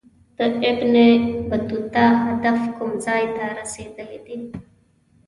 د 0.37 0.39
ابن 0.69 0.95
بطوطه 1.49 2.05
هدف 2.25 2.59
کوم 2.77 2.91
ځای 3.05 3.23
ته 3.35 3.45
رسېدل 3.59 4.11
دي. 4.25 4.37